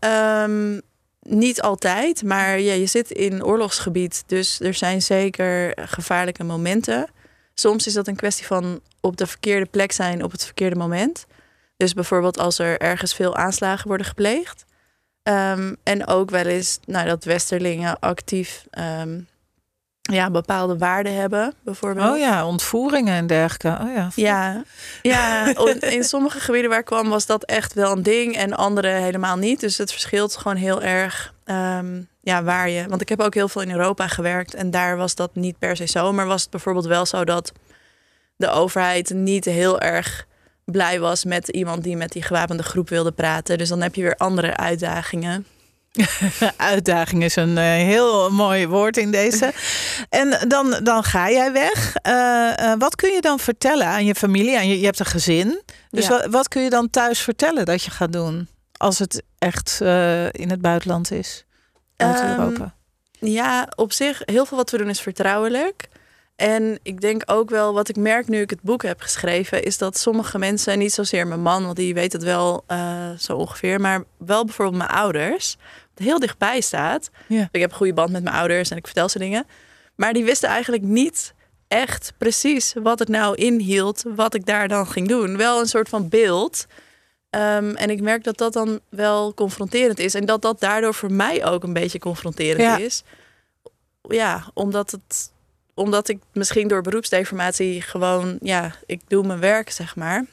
um, 0.43 0.81
niet 1.19 1.61
altijd, 1.61 2.23
maar 2.23 2.59
ja, 2.59 2.73
je 2.73 2.85
zit 2.85 3.11
in 3.11 3.43
oorlogsgebied, 3.43 4.23
dus 4.27 4.59
er 4.59 4.73
zijn 4.73 5.01
zeker 5.01 5.77
gevaarlijke 5.89 6.43
momenten. 6.43 7.07
Soms 7.53 7.87
is 7.87 7.93
dat 7.93 8.07
een 8.07 8.15
kwestie 8.15 8.45
van 8.45 8.81
op 9.01 9.17
de 9.17 9.27
verkeerde 9.27 9.65
plek 9.65 9.91
zijn 9.91 10.23
op 10.23 10.31
het 10.31 10.45
verkeerde 10.45 10.75
moment. 10.75 11.25
Dus 11.77 11.93
bijvoorbeeld 11.93 12.39
als 12.39 12.59
er 12.59 12.77
ergens 12.77 13.15
veel 13.15 13.35
aanslagen 13.35 13.87
worden 13.87 14.07
gepleegd. 14.07 14.65
Um, 15.23 15.75
en 15.83 16.07
ook 16.07 16.29
wel 16.29 16.45
eens 16.45 16.79
nou, 16.85 17.07
dat 17.07 17.23
Westerlingen 17.23 17.99
actief 17.99 18.65
um, 19.01 19.27
ja, 20.11 20.31
bepaalde 20.31 20.77
waarden 20.77 21.15
hebben, 21.15 21.53
bijvoorbeeld. 21.61 22.11
Oh 22.11 22.17
ja, 22.17 22.47
ontvoeringen 22.47 23.13
en 23.13 23.27
dergelijke. 23.27 23.83
Oh 23.83 23.93
ja. 23.93 24.09
Ja, 24.15 24.63
ja, 25.01 25.55
in 25.97 26.03
sommige 26.03 26.39
gebieden 26.39 26.69
waar 26.69 26.79
ik 26.79 26.85
kwam 26.85 27.09
was 27.09 27.25
dat 27.25 27.43
echt 27.43 27.73
wel 27.73 27.91
een 27.91 28.03
ding 28.03 28.35
en 28.35 28.53
andere 28.53 28.87
helemaal 28.87 29.37
niet. 29.37 29.59
Dus 29.59 29.77
het 29.77 29.91
verschilt 29.91 30.37
gewoon 30.37 30.57
heel 30.57 30.81
erg 30.81 31.33
um, 31.45 32.07
ja, 32.21 32.43
waar 32.43 32.69
je... 32.69 32.87
Want 32.87 33.01
ik 33.01 33.09
heb 33.09 33.21
ook 33.21 33.33
heel 33.33 33.47
veel 33.47 33.61
in 33.61 33.71
Europa 33.71 34.07
gewerkt 34.07 34.53
en 34.53 34.71
daar 34.71 34.97
was 34.97 35.15
dat 35.15 35.35
niet 35.35 35.59
per 35.59 35.75
se 35.75 35.85
zo. 35.85 36.13
Maar 36.13 36.25
was 36.25 36.41
het 36.41 36.51
bijvoorbeeld 36.51 36.85
wel 36.85 37.05
zo 37.05 37.23
dat 37.23 37.51
de 38.35 38.49
overheid 38.49 39.09
niet 39.09 39.45
heel 39.45 39.79
erg 39.79 40.27
blij 40.65 40.99
was 40.99 41.25
met 41.25 41.47
iemand 41.47 41.83
die 41.83 41.97
met 41.97 42.11
die 42.11 42.21
gewapende 42.21 42.63
groep 42.63 42.89
wilde 42.89 43.11
praten. 43.11 43.57
Dus 43.57 43.69
dan 43.69 43.81
heb 43.81 43.95
je 43.95 44.01
weer 44.01 44.15
andere 44.15 44.57
uitdagingen. 44.57 45.45
Uitdaging 46.57 47.23
is 47.23 47.35
een 47.35 47.57
uh, 47.57 47.63
heel 47.63 48.31
mooi 48.31 48.67
woord 48.67 48.97
in 48.97 49.11
deze. 49.11 49.53
En 50.09 50.47
dan, 50.47 50.79
dan 50.83 51.03
ga 51.03 51.29
jij 51.29 51.51
weg. 51.51 51.95
Uh, 52.07 52.53
uh, 52.59 52.73
wat 52.77 52.95
kun 52.95 53.11
je 53.11 53.21
dan 53.21 53.39
vertellen 53.39 53.87
aan 53.87 54.05
je 54.05 54.15
familie? 54.15 54.57
Aan 54.57 54.67
je, 54.67 54.79
je 54.79 54.85
hebt 54.85 54.99
een 54.99 55.05
gezin. 55.05 55.61
Dus 55.89 56.05
ja. 56.05 56.09
wat, 56.09 56.25
wat, 56.25 56.47
kun 56.47 56.61
je 56.61 56.69
dan 56.69 56.89
thuis 56.89 57.19
vertellen 57.19 57.65
dat 57.65 57.83
je 57.83 57.91
gaat 57.91 58.13
doen? 58.13 58.47
Als 58.77 58.99
het 58.99 59.23
echt 59.37 59.79
in 60.31 60.49
het 60.49 60.61
buitenland 60.61 61.11
is? 61.11 61.45
Uit 61.97 62.19
um, 62.19 62.27
Europa. 62.27 62.75
Ja, 63.19 63.67
op 63.75 63.93
zich, 63.93 64.21
heel 64.25 64.45
veel 64.45 64.57
wat 64.57 64.71
we 64.71 64.77
doen 64.77 64.89
is 64.89 65.01
vertrouwelijk. 65.01 65.87
En 66.35 66.79
ik 66.83 67.01
denk 67.01 67.23
ook 67.25 67.49
wel, 67.49 67.73
wat 67.73 67.89
ik 67.89 67.95
merk 67.95 68.27
nu 68.27 68.41
ik 68.41 68.49
het 68.49 68.61
boek 68.61 68.83
heb 68.83 69.01
geschreven, 69.01 69.63
is 69.63 69.77
dat 69.77 69.97
sommige 69.97 70.39
mensen, 70.39 70.77
niet 70.79 70.93
zozeer 70.93 71.27
mijn 71.27 71.41
man, 71.41 71.63
want 71.63 71.75
die 71.75 71.93
weet 71.93 72.13
het 72.13 72.23
wel 72.23 72.65
zo 73.17 73.35
ongeveer, 73.35 73.81
maar 73.81 74.03
wel 74.17 74.45
bijvoorbeeld 74.45 74.77
mijn 74.77 74.89
ouders 74.89 75.57
heel 75.95 76.19
dichtbij 76.19 76.61
staat. 76.61 77.09
Ja. 77.27 77.49
Ik 77.51 77.61
heb 77.61 77.71
een 77.71 77.77
goede 77.77 77.93
band 77.93 78.11
met 78.11 78.23
mijn 78.23 78.35
ouders 78.35 78.69
en 78.69 78.77
ik 78.77 78.85
vertel 78.85 79.09
ze 79.09 79.19
dingen. 79.19 79.45
Maar 79.95 80.13
die 80.13 80.23
wisten 80.23 80.49
eigenlijk 80.49 80.83
niet 80.83 81.33
echt 81.67 82.13
precies 82.17 82.73
wat 82.83 82.99
het 82.99 83.07
nou 83.07 83.35
inhield, 83.35 84.03
wat 84.15 84.33
ik 84.33 84.45
daar 84.45 84.67
dan 84.67 84.87
ging 84.87 85.07
doen. 85.07 85.37
Wel 85.37 85.59
een 85.59 85.67
soort 85.67 85.89
van 85.89 86.09
beeld. 86.09 86.65
Um, 87.29 87.75
en 87.75 87.89
ik 87.89 88.01
merk 88.01 88.23
dat 88.23 88.37
dat 88.37 88.53
dan 88.53 88.79
wel 88.89 89.33
confronterend 89.33 89.99
is. 89.99 90.13
En 90.13 90.25
dat 90.25 90.41
dat 90.41 90.59
daardoor 90.59 90.93
voor 90.93 91.11
mij 91.11 91.45
ook 91.45 91.63
een 91.63 91.73
beetje 91.73 91.99
confronterend 91.99 92.61
ja. 92.61 92.77
is. 92.77 93.03
Ja, 94.01 94.49
omdat 94.53 94.91
het 94.91 95.31
omdat 95.73 96.07
ik 96.07 96.19
misschien 96.33 96.67
door 96.67 96.81
beroepsdeformatie 96.81 97.81
gewoon, 97.81 98.37
ja, 98.41 98.75
ik 98.85 99.01
doe 99.07 99.25
mijn 99.25 99.39
werk, 99.39 99.71
zeg 99.71 99.95
maar. 99.95 100.25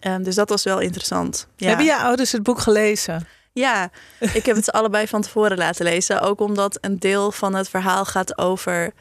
Um, 0.00 0.22
dus 0.22 0.34
dat 0.34 0.48
was 0.48 0.62
wel 0.62 0.80
interessant. 0.80 1.48
Ja. 1.56 1.68
Hebben 1.68 1.86
je 1.86 1.96
ouders 1.96 2.32
het 2.32 2.42
boek 2.42 2.58
gelezen? 2.58 3.26
Ja, 3.54 3.90
ik 4.20 4.46
heb 4.46 4.56
het 4.56 4.72
allebei 4.78 5.08
van 5.08 5.22
tevoren 5.22 5.56
laten 5.56 5.84
lezen. 5.84 6.20
Ook 6.20 6.40
omdat 6.40 6.78
een 6.80 6.98
deel 6.98 7.32
van 7.32 7.54
het 7.54 7.68
verhaal 7.68 8.04
gaat 8.04 8.38
over 8.38 8.92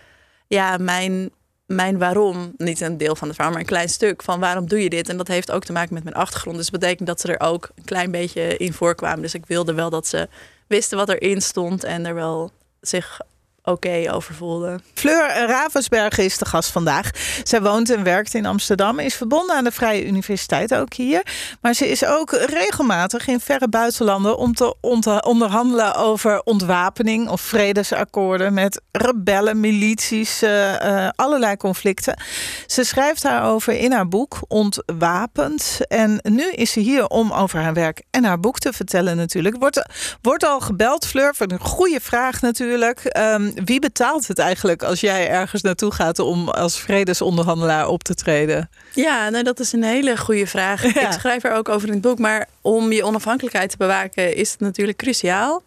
ja, 0.47 0.77
mijn, 0.77 1.31
mijn 1.65 1.97
waarom. 1.97 2.53
Niet 2.57 2.81
een 2.81 2.97
deel 2.97 3.15
van 3.15 3.27
het 3.27 3.35
verhaal, 3.35 3.53
maar 3.53 3.63
een 3.63 3.67
klein 3.67 3.89
stuk 3.89 4.23
van 4.23 4.39
waarom 4.39 4.67
doe 4.67 4.83
je 4.83 4.89
dit. 4.89 5.09
En 5.09 5.17
dat 5.17 5.27
heeft 5.27 5.51
ook 5.51 5.63
te 5.63 5.71
maken 5.71 5.93
met 5.93 6.03
mijn 6.03 6.15
achtergrond. 6.15 6.57
Dus 6.57 6.69
dat 6.69 6.79
betekent 6.79 7.07
dat 7.07 7.21
ze 7.21 7.33
er 7.33 7.47
ook 7.47 7.69
een 7.75 7.85
klein 7.85 8.11
beetje 8.11 8.57
in 8.57 8.73
voorkwamen. 8.73 9.21
Dus 9.21 9.33
ik 9.33 9.45
wilde 9.45 9.73
wel 9.73 9.89
dat 9.89 10.07
ze 10.07 10.27
wisten 10.67 10.97
wat 10.97 11.09
erin 11.09 11.41
stond 11.41 11.83
en 11.83 12.05
er 12.05 12.15
wel 12.15 12.51
zich 12.81 13.19
oké 13.63 13.87
okay 13.87 14.09
over 14.09 14.35
voelde. 14.35 14.79
Fleur 14.93 15.47
Ravensbergen 15.47 16.23
is 16.23 16.37
de 16.37 16.45
gast 16.45 16.71
vandaag. 16.71 17.09
Zij 17.43 17.61
woont 17.61 17.89
en 17.89 18.03
werkt 18.03 18.33
in 18.33 18.45
Amsterdam. 18.45 18.99
Is 18.99 19.15
verbonden 19.15 19.55
aan 19.55 19.63
de 19.63 19.71
Vrije 19.71 20.05
Universiteit 20.05 20.75
ook 20.75 20.93
hier. 20.93 21.21
Maar 21.61 21.73
ze 21.73 21.89
is 21.89 22.05
ook 22.05 22.31
regelmatig 22.31 23.27
in 23.27 23.39
verre 23.39 23.69
buitenlanden 23.69 24.37
om 24.81 25.01
te 25.01 25.21
onderhandelen 25.21 25.95
over 25.95 26.41
ontwapening 26.43 27.29
of 27.29 27.41
vredesakkoorden 27.41 28.53
met 28.53 28.81
rebellen, 28.91 29.59
milities, 29.59 30.43
uh, 30.43 30.73
uh, 30.73 31.09
allerlei 31.15 31.57
conflicten. 31.57 32.21
Ze 32.67 32.83
schrijft 32.83 33.21
daarover 33.21 33.73
in 33.73 33.91
haar 33.91 34.07
boek 34.07 34.41
Ontwapend. 34.47 35.77
En 35.87 36.19
nu 36.23 36.51
is 36.51 36.71
ze 36.71 36.79
hier 36.79 37.07
om 37.07 37.31
over 37.31 37.59
haar 37.59 37.73
werk 37.73 38.03
en 38.11 38.23
haar 38.23 38.39
boek 38.39 38.59
te 38.59 38.73
vertellen 38.73 39.17
natuurlijk. 39.17 39.55
Wordt, 39.59 39.81
wordt 40.21 40.45
al 40.45 40.59
gebeld, 40.59 41.05
Fleur, 41.05 41.35
voor 41.35 41.51
een 41.51 41.59
goede 41.59 41.99
vraag 42.01 42.41
natuurlijk. 42.41 43.17
Um, 43.17 43.52
wie 43.65 43.79
betaalt 43.79 44.27
het 44.27 44.39
eigenlijk 44.39 44.83
als 44.83 44.99
jij 44.99 45.29
ergens 45.29 45.61
naartoe 45.61 45.91
gaat 45.91 46.19
om 46.19 46.49
als 46.49 46.79
vredesonderhandelaar 46.79 47.87
op 47.87 48.03
te 48.03 48.13
treden? 48.13 48.69
Ja, 48.93 49.29
nou, 49.29 49.43
dat 49.43 49.59
is 49.59 49.71
een 49.71 49.83
hele 49.83 50.17
goede 50.17 50.47
vraag. 50.47 50.81
Ja. 50.93 51.07
Ik 51.07 51.11
schrijf 51.11 51.43
er 51.43 51.53
ook 51.53 51.69
over 51.69 51.87
in 51.87 51.93
het 51.93 52.01
boek. 52.01 52.19
Maar 52.19 52.47
om 52.61 52.91
je 52.91 53.03
onafhankelijkheid 53.03 53.69
te 53.69 53.77
bewaken 53.77 54.35
is 54.35 54.51
het 54.51 54.59
natuurlijk 54.59 54.97
cruciaal. 54.97 55.63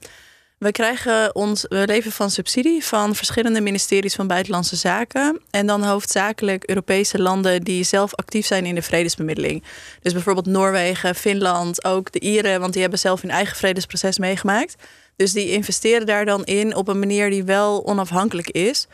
We 0.58 0.72
krijgen 0.72 1.34
ons, 1.34 1.64
we 1.68 1.86
leven 1.86 2.12
van 2.12 2.30
subsidie 2.30 2.84
van 2.84 3.14
verschillende 3.14 3.60
ministeries 3.60 4.14
van 4.14 4.26
Buitenlandse 4.26 4.76
Zaken. 4.76 5.40
En 5.50 5.66
dan 5.66 5.82
hoofdzakelijk 5.82 6.68
Europese 6.68 7.22
landen 7.22 7.62
die 7.62 7.84
zelf 7.84 8.14
actief 8.14 8.46
zijn 8.46 8.66
in 8.66 8.75
de 8.75 8.82
vredesbemiddeling. 8.82 9.62
Dus 10.02 10.12
bijvoorbeeld 10.12 10.46
Noorwegen, 10.46 11.14
Finland, 11.14 11.84
ook 11.84 12.12
de 12.12 12.20
Ieren, 12.20 12.60
want 12.60 12.72
die 12.72 12.80
hebben 12.80 12.98
zelf 12.98 13.20
hun 13.20 13.30
eigen 13.30 13.56
vredesproces 13.56 14.18
meegemaakt. 14.18 14.75
Dus 15.16 15.32
die 15.32 15.50
investeren 15.50 16.06
daar 16.06 16.25
dan 16.25 16.44
in 16.44 16.75
op 16.76 16.88
een 16.88 16.98
manier 16.98 17.30
die 17.30 17.44
wel 17.44 17.86
onafhankelijk 17.86 18.50
is. 18.50 18.86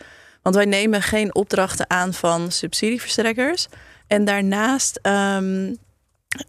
Want 0.43 0.55
wij 0.55 0.65
nemen 0.65 1.03
geen 1.03 1.35
opdrachten 1.35 1.91
aan 1.91 2.15
van 2.15 2.53
subsidieverstrekkers. 2.53 3.69
En 4.07 4.25
daarnaast 4.25 5.01
um, 5.03 5.77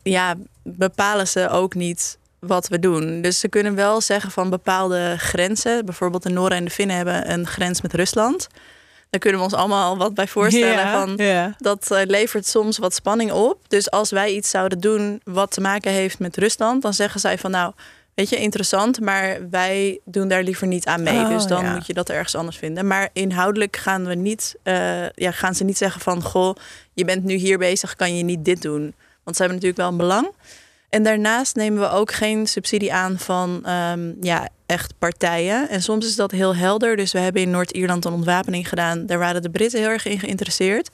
ja, 0.04 0.36
bepalen 0.64 1.28
ze 1.28 1.50
ook 1.50 1.76
niet 1.76 2.18
wat 2.48 2.68
we 2.68 2.80
doen. 2.80 3.22
Dus 3.22 3.40
ze 3.40 3.48
kunnen 3.48 3.76
wel 3.76 4.02
zeggen 4.02 4.32
van 4.32 4.50
bepaalde 4.50 5.16
grenzen. 5.18 5.86
Bijvoorbeeld 5.86 6.24
de 6.24 6.30
Noren 6.30 6.58
en 6.58 6.66
de 6.66 6.72
Finnen 6.72 6.96
hebben 6.96 7.32
een 7.32 7.48
grens 7.48 7.82
met 7.82 7.94
Rusland. 7.94 8.48
Daar 9.10 9.22
kunnen 9.22 9.40
we 9.40 9.46
ons 9.46 9.56
allemaal 9.56 9.98
wat 9.98 10.14
bij 10.14 10.28
voorstellen. 10.28 10.92
Van. 10.92 11.20
Dat 11.58 11.90
uh, 11.92 12.00
levert 12.06 12.48
soms 12.48 12.78
wat 12.78 12.94
spanning 12.94 13.32
op. 13.32 13.60
Dus 13.68 13.92
als 13.92 14.12
wij 14.12 14.34
iets 14.34 14.50
zouden 14.50 14.80
doen 14.80 15.22
wat 15.24 15.52
te 15.52 15.62
maken 15.62 15.92
heeft 15.92 16.20
met 16.20 16.38
Rusland, 16.38 16.82
dan 16.82 16.94
zeggen 16.94 17.20
zij 17.20 17.38
van 17.38 17.52
nou, 17.52 17.74
weet 18.14 18.30
je, 18.30 18.36
interessant, 18.36 19.00
maar 19.00 19.50
wij 19.50 20.00
doen 20.06 20.28
daar 20.28 20.44
liever 20.44 20.68
niet 20.68 20.86
aan 20.86 21.04
mee. 21.04 21.20
Oh, 21.20 21.30
dus 21.30 21.46
dan 21.46 21.64
ja. 21.64 21.74
moet 21.74 21.86
je 21.88 21.94
dat 21.94 22.10
ergens 22.10 22.36
anders 22.36 22.58
vinden. 22.58 22.88
Maar 22.88 23.10
inhoudelijk 23.14 23.78
gaan 23.78 24.06
we 24.06 24.16
niet, 24.16 24.56
uh, 24.64 25.10
ja, 25.10 25.32
gaan 25.32 25.56
ze 25.56 25.64
niet 25.64 25.78
zeggen 25.78 26.02
van 26.02 26.22
goh, 26.22 26.56
je 26.94 27.06
bent 27.06 27.24
nu 27.24 27.34
hier 27.34 27.58
bezig, 27.58 27.96
kan 27.96 28.18
je 28.18 28.24
niet 28.24 28.46
dit 28.46 28.62
doen. 28.62 28.94
Want 29.24 29.36
ze 29.36 29.44
hebben 29.44 29.62
natuurlijk 29.62 29.78
wel 29.78 29.88
een 29.88 29.98
belang. 29.98 30.32
En 30.94 31.04
daarnaast 31.04 31.56
nemen 31.56 31.80
we 31.80 31.90
ook 31.90 32.12
geen 32.12 32.48
subsidie 32.48 32.94
aan 32.94 33.20
van 33.20 33.66
ehm, 33.66 34.14
ja, 34.22 34.50
echt 34.66 34.94
partijen. 34.98 35.70
En 35.70 35.82
soms 35.82 36.06
is 36.06 36.16
dat 36.16 36.32
heel 36.32 36.56
helder. 36.56 36.96
Dus 36.96 37.12
we 37.12 37.20
hebben 37.20 37.42
in 37.42 37.50
Noord-Ierland 37.50 38.06
een 38.06 38.14
ontwapening 38.14 38.70
gedaan. 38.70 39.06
Daar 39.06 39.20
waren 39.20 39.42
de 39.42 39.50
Britten 39.50 39.80
heel 39.80 39.90
erg 39.90 40.06
in 40.06 40.20
geïnteresseerd. 40.20 40.90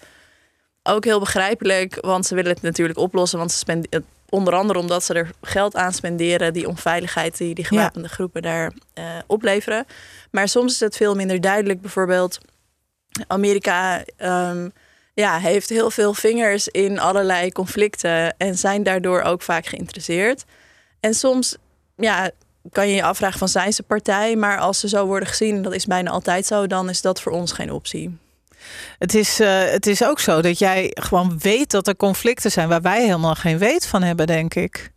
Ook 0.84 1.06
heel 1.06 1.20
begrijpelijk, 1.20 1.98
want 2.02 2.26
ze 2.26 2.36
willen 2.36 2.52
het 2.52 2.62
natuurlijk 2.62 3.00
oplossen. 3.00 3.40
Want 3.40 3.52
ze 3.52 3.58
spenderen, 3.58 4.06
onder 4.30 4.54
andere 4.54 4.80
omdat 4.80 5.04
ze 5.04 5.14
er 5.14 5.32
geld 5.42 5.76
aan 5.76 5.94
spenderen, 5.94 6.54
die 6.54 6.68
onveiligheid 6.68 7.38
die 7.38 7.56
die 7.56 7.66
gewapende 7.66 8.10
groepen 8.10 8.42
daar 8.42 8.74
uh, 9.00 9.06
opleveren. 9.28 9.86
Maar 10.32 10.48
soms 10.48 10.74
is 10.74 10.80
het 10.80 10.96
veel 10.96 11.16
minder 11.16 11.42
duidelijk. 11.42 11.82
Bijvoorbeeld, 11.82 12.38
Amerika 13.28 14.04
um, 14.18 14.72
ja, 15.20 15.38
heeft 15.38 15.70
heel 15.70 15.92
veel 15.92 16.14
vingers 16.14 16.68
in 16.68 17.00
allerlei 17.00 17.52
conflicten 17.52 18.38
en 18.38 18.58
zijn 18.58 18.84
daardoor 18.84 19.22
ook 19.22 19.42
vaak 19.42 19.66
geïnteresseerd. 19.66 20.46
En 21.00 21.14
soms 21.14 21.58
ja, 21.96 22.32
kan 22.72 22.88
je 22.88 22.96
je 22.96 23.04
afvragen 23.04 23.40
van 23.40 23.50
zijn 23.50 23.74
ze 23.74 23.84
partij, 23.84 24.36
maar 24.36 24.60
als 24.60 24.80
ze 24.80 24.88
zo 24.88 25.06
worden 25.06 25.28
gezien, 25.28 25.56
en 25.56 25.62
dat 25.62 25.74
is 25.74 25.86
bijna 25.86 26.10
altijd 26.10 26.46
zo, 26.46 26.68
dan 26.68 26.90
is 26.90 27.02
dat 27.02 27.22
voor 27.22 27.32
ons 27.32 27.52
geen 27.52 27.72
optie. 27.72 28.18
Het 29.00 29.14
is, 29.14 29.40
uh, 29.40 29.64
het 29.64 29.88
is 29.88 30.04
ook 30.04 30.20
zo 30.20 30.42
dat 30.42 30.60
jij 30.60 30.92
gewoon 30.94 31.40
weet 31.40 31.72
dat 31.72 31.88
er 31.88 31.96
conflicten 31.96 32.52
zijn 32.52 32.70
waar 32.70 32.82
wij 32.82 33.02
helemaal 33.02 33.36
geen 33.36 33.58
weet 33.58 33.86
van 33.86 34.04
hebben, 34.04 34.28
denk 34.28 34.54
ik. 34.54 34.92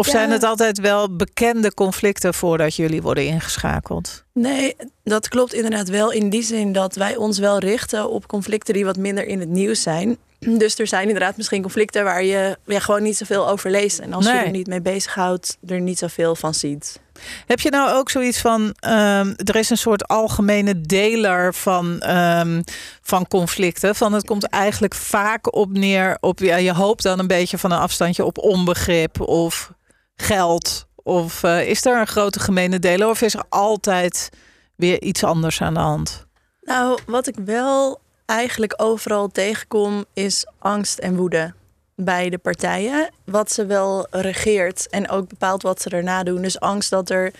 Of 0.00 0.06
zijn 0.06 0.30
het 0.30 0.42
altijd 0.42 0.80
wel 0.80 1.16
bekende 1.16 1.74
conflicten 1.74 2.34
voordat 2.34 2.76
jullie 2.76 3.02
worden 3.02 3.26
ingeschakeld? 3.26 4.24
Nee, 4.32 4.76
dat 5.04 5.28
klopt 5.28 5.54
inderdaad 5.54 5.88
wel. 5.88 6.12
In 6.12 6.30
die 6.30 6.42
zin 6.42 6.72
dat 6.72 6.94
wij 6.94 7.16
ons 7.16 7.38
wel 7.38 7.58
richten 7.58 8.10
op 8.10 8.26
conflicten 8.26 8.74
die 8.74 8.84
wat 8.84 8.96
minder 8.96 9.26
in 9.26 9.40
het 9.40 9.48
nieuws 9.48 9.82
zijn. 9.82 10.18
Dus 10.38 10.78
er 10.78 10.86
zijn 10.86 11.06
inderdaad 11.06 11.36
misschien 11.36 11.62
conflicten 11.62 12.04
waar 12.04 12.24
je 12.24 12.58
ja, 12.64 12.78
gewoon 12.78 13.02
niet 13.02 13.16
zoveel 13.16 13.48
over 13.48 13.70
leest. 13.70 13.98
En 13.98 14.12
als 14.12 14.24
je 14.24 14.30
er 14.30 14.50
niet 14.50 14.66
mee 14.66 14.80
bezighoudt, 14.80 15.58
er 15.66 15.80
niet 15.80 15.98
zoveel 15.98 16.36
van 16.36 16.54
ziet. 16.54 17.00
Heb 17.46 17.60
je 17.60 17.70
nou 17.70 17.90
ook 17.90 18.10
zoiets 18.10 18.38
van, 18.38 18.60
um, 18.62 19.34
er 19.36 19.56
is 19.56 19.70
een 19.70 19.76
soort 19.76 20.08
algemene 20.08 20.80
deler 20.80 21.54
van, 21.54 22.10
um, 22.10 22.64
van 23.02 23.28
conflicten. 23.28 23.94
Van 23.94 24.12
het 24.12 24.24
komt 24.24 24.44
eigenlijk 24.44 24.94
vaak 24.94 25.54
op 25.56 25.72
neer 25.72 26.16
op, 26.20 26.38
ja, 26.38 26.56
je 26.56 26.74
hoopt 26.74 27.02
dan 27.02 27.18
een 27.18 27.26
beetje 27.26 27.58
van 27.58 27.70
een 27.70 27.78
afstandje 27.78 28.24
op 28.24 28.38
onbegrip 28.38 29.20
of 29.20 29.72
geld? 30.20 30.86
Of 30.94 31.42
uh, 31.42 31.68
is 31.68 31.84
er 31.84 32.00
een 32.00 32.06
grote 32.06 32.40
gemene 32.40 32.78
deler? 32.78 33.08
Of 33.08 33.22
is 33.22 33.34
er 33.34 33.44
altijd 33.48 34.30
weer 34.76 35.02
iets 35.02 35.24
anders 35.24 35.62
aan 35.62 35.74
de 35.74 35.80
hand? 35.80 36.26
Nou, 36.60 36.98
wat 37.06 37.26
ik 37.26 37.36
wel 37.44 38.00
eigenlijk 38.26 38.74
overal 38.76 39.28
tegenkom, 39.28 40.04
is 40.12 40.46
angst 40.58 40.98
en 40.98 41.16
woede 41.16 41.54
bij 41.94 42.30
de 42.30 42.38
partijen. 42.38 43.10
Wat 43.24 43.52
ze 43.52 43.66
wel 43.66 44.06
regeert 44.10 44.88
en 44.88 45.08
ook 45.08 45.28
bepaalt 45.28 45.62
wat 45.62 45.82
ze 45.82 45.90
erna 45.90 46.22
doen. 46.22 46.42
Dus 46.42 46.60
angst 46.60 46.90
dat 46.90 47.10
er 47.10 47.32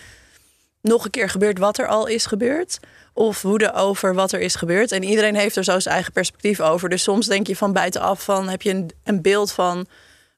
nog 0.81 1.05
een 1.05 1.11
keer 1.11 1.29
gebeurt 1.29 1.57
wat 1.57 1.77
er 1.77 1.87
al 1.87 2.07
is 2.07 2.25
gebeurd. 2.25 2.79
Of 3.13 3.41
woede 3.41 3.73
over 3.73 4.13
wat 4.13 4.31
er 4.31 4.39
is 4.39 4.55
gebeurd. 4.55 4.91
En 4.91 5.03
iedereen 5.03 5.35
heeft 5.35 5.55
er 5.55 5.63
zo 5.63 5.79
zijn 5.79 5.93
eigen 5.93 6.13
perspectief 6.13 6.59
over. 6.59 6.89
Dus 6.89 7.03
soms 7.03 7.27
denk 7.27 7.47
je 7.47 7.55
van 7.55 7.73
buitenaf 7.73 8.23
van 8.23 8.49
heb 8.49 8.61
je 8.61 8.69
een, 8.69 8.91
een 9.03 9.21
beeld 9.21 9.51
van 9.51 9.87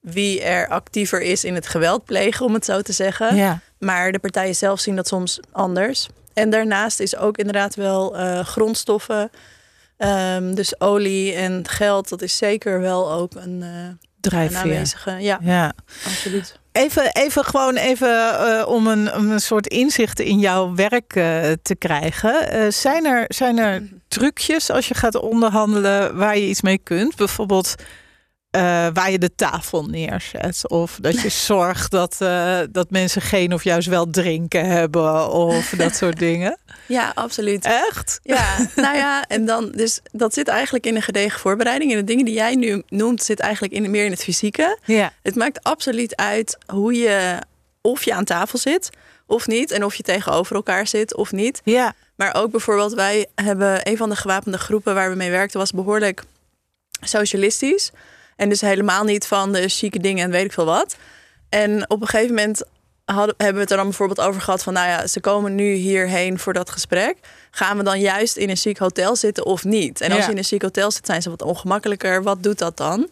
wie 0.03 0.41
er 0.41 0.67
actiever 0.67 1.21
is 1.21 1.43
in 1.43 1.55
het 1.55 1.67
geweld 1.67 2.05
plegen, 2.05 2.45
om 2.45 2.53
het 2.53 2.65
zo 2.65 2.81
te 2.81 2.91
zeggen. 2.91 3.35
Ja. 3.35 3.59
Maar 3.79 4.11
de 4.11 4.19
partijen 4.19 4.55
zelf 4.55 4.79
zien 4.79 4.95
dat 4.95 5.07
soms 5.07 5.39
anders. 5.51 6.07
En 6.33 6.49
daarnaast 6.49 6.99
is 6.99 7.15
ook 7.17 7.37
inderdaad 7.37 7.75
wel 7.75 8.19
uh, 8.19 8.39
grondstoffen. 8.39 9.31
Um, 9.97 10.55
dus 10.55 10.81
olie 10.81 11.33
en 11.33 11.67
geld, 11.67 12.09
dat 12.09 12.21
is 12.21 12.37
zeker 12.37 12.79
wel 12.79 13.11
ook 13.11 13.35
een, 13.35 13.61
uh, 13.61 13.69
drijfveer. 14.19 14.57
aanwezige. 14.57 15.11
Ja, 15.11 15.39
ja, 15.41 15.73
absoluut. 16.05 16.59
Even, 16.71 17.11
even 17.11 17.45
gewoon 17.45 17.75
even 17.75 18.09
uh, 18.09 18.63
om, 18.67 18.87
een, 18.87 19.13
om 19.13 19.31
een 19.31 19.39
soort 19.39 19.67
inzicht 19.67 20.19
in 20.19 20.39
jouw 20.39 20.75
werk 20.75 21.15
uh, 21.15 21.51
te 21.61 21.75
krijgen. 21.77 22.55
Uh, 22.55 22.71
zijn, 22.71 23.05
er, 23.05 23.25
zijn 23.27 23.57
er 23.57 23.89
trucjes 24.07 24.69
als 24.69 24.87
je 24.87 24.93
gaat 24.93 25.15
onderhandelen 25.15 26.15
waar 26.15 26.37
je 26.37 26.47
iets 26.47 26.61
mee 26.61 26.77
kunt? 26.77 27.15
Bijvoorbeeld 27.15 27.75
uh, 28.55 28.61
waar 28.93 29.11
je 29.11 29.19
de 29.19 29.35
tafel 29.35 29.85
neerzet. 29.85 30.69
Of 30.69 30.97
dat 31.01 31.21
je 31.21 31.29
zorgt 31.53 31.91
dat, 31.91 32.17
uh, 32.21 32.59
dat 32.71 32.89
mensen 32.89 33.21
geen 33.21 33.53
of 33.53 33.63
juist 33.63 33.87
wel 33.87 34.09
drinken 34.09 34.65
hebben. 34.65 35.31
Of 35.31 35.69
dat 35.69 35.95
soort 35.95 36.19
dingen. 36.29 36.57
Ja, 36.87 37.11
absoluut. 37.15 37.65
Echt? 37.65 38.19
Ja, 38.23 38.57
nou 38.75 38.95
ja, 38.95 39.27
en 39.27 39.45
dan, 39.45 39.71
dus 39.71 39.99
dat 40.11 40.33
zit 40.33 40.47
eigenlijk 40.47 40.85
in 40.85 40.95
een 40.95 41.01
gedegen 41.01 41.39
voorbereiding. 41.39 41.91
En 41.91 41.97
de 41.97 42.03
dingen 42.03 42.25
die 42.25 42.33
jij 42.33 42.55
nu 42.55 42.83
noemt, 42.89 43.23
zit 43.23 43.39
eigenlijk 43.39 43.73
in, 43.73 43.91
meer 43.91 44.05
in 44.05 44.11
het 44.11 44.23
fysieke. 44.23 44.77
Ja. 44.85 45.13
Het 45.21 45.35
maakt 45.35 45.63
absoluut 45.63 46.15
uit 46.15 46.57
hoe 46.65 46.93
je, 46.93 47.37
of 47.81 48.03
je 48.03 48.13
aan 48.13 48.25
tafel 48.25 48.59
zit 48.59 48.89
of 49.25 49.47
niet. 49.47 49.71
En 49.71 49.83
of 49.83 49.95
je 49.95 50.03
tegenover 50.03 50.55
elkaar 50.55 50.87
zit 50.87 51.15
of 51.15 51.31
niet. 51.31 51.61
Ja. 51.63 51.93
Maar 52.15 52.35
ook 52.35 52.51
bijvoorbeeld, 52.51 52.93
wij 52.93 53.27
hebben 53.35 53.79
een 53.87 53.97
van 53.97 54.09
de 54.09 54.15
gewapende 54.15 54.57
groepen 54.57 54.93
waar 54.93 55.09
we 55.09 55.15
mee 55.15 55.31
werkten, 55.31 55.59
was 55.59 55.71
behoorlijk 55.71 56.23
socialistisch. 57.01 57.91
En 58.35 58.49
dus 58.49 58.61
helemaal 58.61 59.03
niet 59.03 59.27
van 59.27 59.51
de 59.51 59.67
chique 59.67 59.99
dingen 59.99 60.23
en 60.25 60.31
weet 60.31 60.45
ik 60.45 60.53
veel 60.53 60.65
wat. 60.65 60.95
En 61.49 61.89
op 61.89 62.01
een 62.01 62.07
gegeven 62.07 62.35
moment 62.35 62.61
hadden, 63.05 63.33
hebben 63.37 63.55
we 63.55 63.61
het 63.61 63.71
er 63.71 63.77
dan 63.77 63.85
bijvoorbeeld 63.85 64.21
over 64.27 64.41
gehad 64.41 64.63
van... 64.63 64.73
nou 64.73 64.87
ja, 64.87 65.07
ze 65.07 65.19
komen 65.19 65.55
nu 65.55 65.73
hierheen 65.73 66.39
voor 66.39 66.53
dat 66.53 66.69
gesprek. 66.69 67.15
Gaan 67.51 67.77
we 67.77 67.83
dan 67.83 67.99
juist 67.99 68.37
in 68.37 68.49
een 68.49 68.55
chic 68.55 68.77
hotel 68.77 69.15
zitten 69.15 69.45
of 69.45 69.63
niet? 69.63 70.01
En 70.01 70.09
als 70.11 70.19
Ja. 70.19 70.25
je 70.25 70.31
in 70.31 70.37
een 70.37 70.43
chic 70.43 70.61
hotel 70.61 70.91
zit, 70.91 71.05
zijn 71.05 71.21
ze 71.21 71.29
wat 71.29 71.41
ongemakkelijker. 71.41 72.23
Wat 72.23 72.43
doet 72.43 72.57
dat 72.59 72.77
dan? 72.77 73.09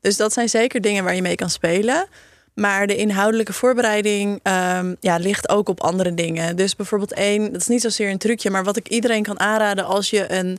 Dus 0.00 0.16
dat 0.16 0.32
zijn 0.32 0.48
zeker 0.48 0.80
dingen 0.80 1.04
waar 1.04 1.14
je 1.14 1.22
mee 1.22 1.34
kan 1.34 1.50
spelen. 1.50 2.06
Maar 2.54 2.86
de 2.86 2.96
inhoudelijke 2.96 3.52
voorbereiding 3.52 4.40
ehm, 4.42 4.94
ja, 5.00 5.16
ligt 5.16 5.48
ook 5.48 5.68
op 5.68 5.80
andere 5.82 6.14
dingen. 6.14 6.56
Dus 6.56 6.76
bijvoorbeeld 6.76 7.12
één, 7.12 7.52
dat 7.52 7.60
is 7.60 7.66
niet 7.68 7.80
zozeer 7.82 8.10
een 8.10 8.18
trucje... 8.18 8.50
maar 8.50 8.64
wat 8.64 8.76
ik 8.76 8.88
iedereen 8.88 9.22
kan 9.22 9.40
aanraden 9.40 9.84
als 9.84 10.10
je 10.10 10.32
een 10.32 10.58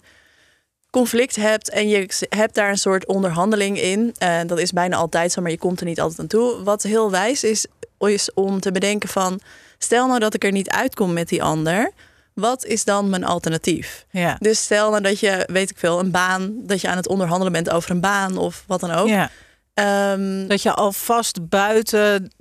conflict 0.95 1.35
hebt 1.35 1.69
en 1.69 1.87
je 1.87 2.25
hebt 2.29 2.55
daar 2.55 2.69
een 2.69 2.77
soort 2.77 3.05
onderhandeling 3.05 3.81
in. 3.81 4.15
Uh, 4.23 4.39
dat 4.45 4.59
is 4.59 4.71
bijna 4.71 4.95
altijd 4.95 5.31
zo, 5.31 5.41
maar 5.41 5.51
je 5.51 5.57
komt 5.57 5.79
er 5.79 5.85
niet 5.85 5.99
altijd 5.99 6.19
aan 6.19 6.27
toe. 6.27 6.63
Wat 6.63 6.83
heel 6.83 7.11
wijs 7.11 7.43
is, 7.43 7.65
is 7.99 8.33
om 8.33 8.59
te 8.59 8.71
bedenken 8.71 9.09
van... 9.09 9.39
stel 9.77 10.07
nou 10.07 10.19
dat 10.19 10.33
ik 10.33 10.43
er 10.43 10.51
niet 10.51 10.69
uitkom 10.69 11.13
met 11.13 11.29
die 11.29 11.43
ander... 11.43 11.91
wat 12.33 12.65
is 12.65 12.83
dan 12.83 13.09
mijn 13.09 13.23
alternatief? 13.23 14.05
Ja. 14.09 14.35
Dus 14.39 14.63
stel 14.63 14.89
nou 14.89 15.01
dat 15.01 15.19
je, 15.19 15.47
weet 15.51 15.69
ik 15.69 15.77
veel, 15.77 15.99
een 15.99 16.11
baan... 16.11 16.53
dat 16.55 16.81
je 16.81 16.87
aan 16.87 16.97
het 16.97 17.07
onderhandelen 17.07 17.53
bent 17.53 17.69
over 17.69 17.91
een 17.91 18.01
baan 18.01 18.37
of 18.37 18.63
wat 18.67 18.79
dan 18.79 18.91
ook. 18.91 19.07
ja. 19.07 19.29
Ehm, 19.73 20.47
Dat 20.47 20.61
je 20.61 20.73
alvast 20.73 21.49
buiten, 21.49 22.31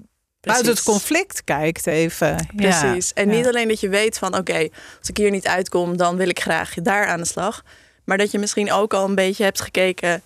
buiten 0.41 0.73
het 0.73 0.83
conflict 0.83 1.45
kijkt 1.45 1.87
even. 1.87 2.49
Precies. 2.57 3.09
Ja. 3.15 3.23
En 3.23 3.29
niet 3.29 3.47
alleen 3.47 3.69
dat 3.69 3.81
je 3.81 3.89
weet 3.89 4.19
van 4.19 4.37
oké, 4.37 4.69
als 4.99 5.09
ik 5.09 5.17
hier 5.17 5.31
niet 5.31 5.47
uitkom, 5.47 5.97
dan 5.97 6.17
wil 6.17 6.29
ik 6.29 6.41
graag 6.41 6.75
daar 6.75 7.07
aan 7.07 7.21
de 7.21 7.27
slag. 7.27 7.63
Maar 8.05 8.19
dat 8.19 8.31
je 8.31 8.39
misschien 8.39 8.73
ook 8.73 8.95
al 8.95 9.05
een 9.05 9.15
beetje 9.15 9.45
hebt 9.45 9.61
gekeken 9.61 10.23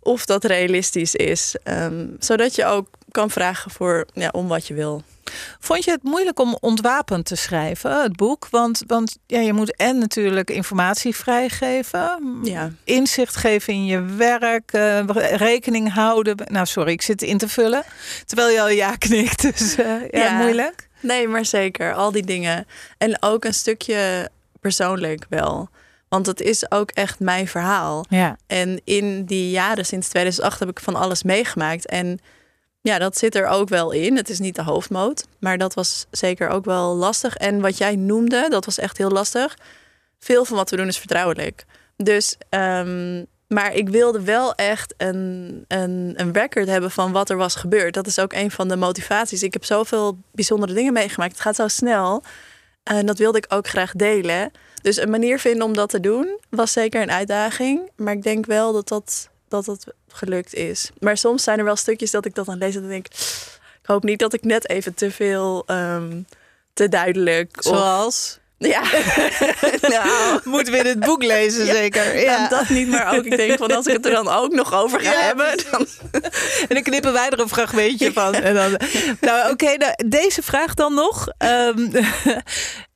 of 0.00 0.24
dat 0.26 0.44
realistisch 0.44 1.14
is. 1.14 1.54
Ehm, 1.62 2.06
zodat 2.18 2.54
je 2.54 2.64
ook 2.64 2.88
kan 3.10 3.30
vragen 3.30 3.70
voor, 3.70 4.06
ja, 4.12 4.28
om 4.32 4.48
wat 4.48 4.66
je 4.66 4.74
wil. 4.74 5.02
Vond 5.60 5.84
je 5.84 5.90
het 5.90 6.02
moeilijk 6.02 6.38
om 6.40 6.56
ontwapend 6.60 7.24
te 7.26 7.36
schrijven, 7.36 8.02
het 8.02 8.16
boek? 8.16 8.48
Want, 8.50 8.82
want 8.86 9.16
ja, 9.26 9.40
je 9.40 9.52
moet 9.52 9.76
en 9.76 9.98
natuurlijk 9.98 10.50
informatie 10.50 11.16
vrijgeven, 11.16 12.38
Ja. 12.42 12.70
inzicht 12.84 13.36
geven 13.36 13.72
in 13.72 13.86
je 13.86 14.02
werk, 14.02 14.72
eh, 14.72 15.00
rekening 15.36 15.92
houden. 15.92 16.36
Nou, 16.44 16.66
sorry, 16.66 16.92
ik 16.92 17.02
zit 17.02 17.22
in 17.22 17.38
te 17.38 17.48
vullen. 17.48 17.82
Terwijl 18.26 18.48
je 18.50 18.60
al 18.60 18.68
ja 18.68 18.96
knikt, 18.96 19.42
dus 19.56 19.74
eh, 19.76 19.86
ja, 20.10 20.24
Ja. 20.24 20.36
moeilijk. 20.36 20.88
Nee, 21.00 21.28
maar 21.28 21.44
zeker. 21.44 21.94
Al 21.94 22.12
die 22.12 22.26
dingen. 22.26 22.66
En 22.98 23.22
ook 23.22 23.44
een 23.44 23.54
stukje 23.54 24.28
persoonlijk 24.60 25.26
wel. 25.28 25.68
Want 26.12 26.26
het 26.26 26.40
is 26.40 26.70
ook 26.70 26.90
echt 26.90 27.20
mijn 27.20 27.48
verhaal. 27.48 28.04
Ja, 28.08 28.36
En 28.46 28.80
in 28.84 29.24
die 29.24 29.50
jaren 29.50 29.86
sinds 29.86 30.08
2008 30.08 30.58
heb 30.58 30.68
ik 30.68 30.80
van 30.80 30.94
alles 30.94 31.22
meegemaakt. 31.22 31.86
En 31.86 32.18
ja, 32.80 32.98
dat 32.98 33.18
zit 33.18 33.34
er 33.34 33.46
ook 33.46 33.68
wel 33.68 33.90
in. 33.90 34.16
Het 34.16 34.28
is 34.28 34.38
niet 34.38 34.54
de 34.54 34.62
hoofdmoot. 34.62 35.26
Maar 35.40 35.58
dat 35.58 35.74
was 35.74 36.06
zeker 36.10 36.48
ook 36.48 36.64
wel 36.64 36.94
lastig. 36.94 37.36
En 37.36 37.60
wat 37.60 37.78
jij 37.78 37.96
noemde, 37.96 38.46
dat 38.48 38.64
was 38.64 38.78
echt 38.78 38.98
heel 38.98 39.10
lastig. 39.10 39.58
Veel 40.18 40.44
van 40.44 40.56
wat 40.56 40.70
we 40.70 40.76
doen 40.76 40.86
is 40.86 40.98
vertrouwelijk. 40.98 41.64
Dus, 41.96 42.36
ehm, 42.48 43.24
maar 43.48 43.74
ik 43.74 43.88
wilde 43.88 44.22
wel 44.22 44.54
echt 44.54 44.94
een, 44.96 45.64
een, 45.68 46.12
een 46.16 46.32
record 46.32 46.68
hebben 46.68 46.90
van 46.90 47.12
wat 47.12 47.30
er 47.30 47.36
was 47.36 47.54
gebeurd. 47.54 47.94
Dat 47.94 48.06
is 48.06 48.18
ook 48.18 48.32
een 48.32 48.50
van 48.50 48.68
de 48.68 48.76
motivaties. 48.76 49.42
Ik 49.42 49.52
heb 49.52 49.64
zoveel 49.64 50.18
bijzondere 50.32 50.72
dingen 50.72 50.92
meegemaakt. 50.92 51.32
Het 51.32 51.40
gaat 51.40 51.56
zo 51.56 51.68
snel. 51.68 52.22
En 52.82 53.06
dat 53.06 53.18
wilde 53.18 53.38
ik 53.38 53.46
ook 53.48 53.68
graag 53.68 53.92
delen. 53.92 54.50
Dus 54.82 54.96
een 54.96 55.10
manier 55.10 55.38
vinden 55.38 55.66
om 55.66 55.74
dat 55.74 55.88
te 55.88 56.00
doen 56.00 56.38
was 56.48 56.72
zeker 56.72 57.02
een 57.02 57.10
uitdaging. 57.10 57.90
Maar 57.96 58.12
ik 58.12 58.22
denk 58.22 58.46
wel 58.46 58.72
dat 58.72 58.88
dat, 58.88 59.28
dat, 59.48 59.64
dat 59.64 59.86
gelukt 60.08 60.54
is. 60.54 60.90
Maar 60.98 61.16
soms 61.16 61.42
zijn 61.42 61.58
er 61.58 61.64
wel 61.64 61.76
stukjes 61.76 62.10
dat 62.10 62.24
ik 62.24 62.34
dat 62.34 62.46
dan 62.46 62.58
lees 62.58 62.76
en 62.76 62.88
denk 62.88 63.06
ik... 63.06 63.16
hoop 63.82 64.02
niet 64.02 64.18
dat 64.18 64.32
ik 64.32 64.44
net 64.44 64.68
even 64.68 64.94
te 64.94 65.10
veel, 65.10 65.62
ehm, 65.66 66.22
te 66.72 66.88
duidelijk... 66.88 67.56
Zoals... 67.58 68.40
Ja, 68.62 68.82
nou, 69.94 70.40
Moeten 70.44 70.72
we 70.72 70.78
in 70.78 70.86
het 70.86 71.00
boek 71.00 71.22
lezen, 71.22 71.66
zeker. 71.66 72.20
Ja. 72.20 72.36
nou, 72.36 72.48
dat 72.48 72.68
niet, 72.68 72.88
maar 72.88 73.16
ook 73.16 73.24
ik 73.24 73.36
denk 73.36 73.58
van 73.58 73.72
als 73.72 73.86
ik 73.86 73.92
het 73.92 74.06
er 74.06 74.12
dan 74.12 74.28
ook 74.28 74.52
nog 74.52 74.74
over 74.74 75.00
ga 75.00 75.12
Ja, 75.12 75.20
hebben, 75.20 75.54
dan 75.70 75.86
En 76.68 76.74
dan 76.74 76.82
knippen 76.82 77.12
wij 77.12 77.28
er 77.28 77.40
een 77.40 77.48
fragmentje 77.48 78.12
van. 78.12 78.34
En 78.34 78.54
dan, 78.54 78.76
nou, 79.20 79.52
oké, 79.52 79.76
nou, 79.76 79.92
deze 80.06 80.42
vraag 80.42 80.74
dan 80.74 80.94
nog. 80.94 81.28
Ehm, 81.38 81.90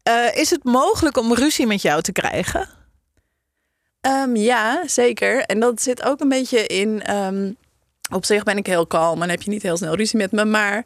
eh, 0.03 0.37
is 0.37 0.51
het 0.51 0.65
mogelijk 0.65 1.17
om 1.17 1.35
ruzie 1.35 1.67
met 1.67 1.83
jou 1.83 2.03
te 2.03 2.13
krijgen? 2.13 2.69
Ehm, 4.01 4.37
ja, 4.37 4.83
zeker. 4.87 5.41
En 5.43 5.61
dat 5.61 5.83
zit 5.83 6.03
ook 6.03 6.21
een 6.21 6.29
beetje 6.29 6.67
in. 6.67 7.03
ehm, 7.03 7.51
op 8.13 8.25
zich 8.25 8.43
ben 8.43 8.57
ik 8.57 8.67
heel 8.67 8.87
kalm 8.87 9.23
en 9.23 9.31
heb 9.31 9.43
je 9.43 9.51
niet 9.51 9.63
heel 9.63 9.77
snel 9.77 9.95
ruzie 9.95 10.19
met 10.19 10.33
me. 10.33 10.45
Maar 10.45 10.85